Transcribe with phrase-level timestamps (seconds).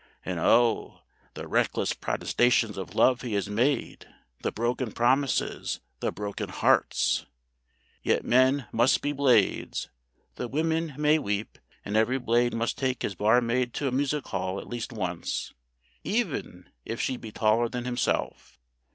[0.25, 1.01] And oh!
[1.35, 4.07] the reckless protestations of love he has made,
[4.41, 7.27] the broken promises, the broken hearts!
[8.01, 9.91] Yet men must be Blades,
[10.37, 14.59] though women may weep; and every Blade must take his barmaid to a music hall
[14.59, 15.53] at least once,
[16.03, 18.57] even if she be taller than himself.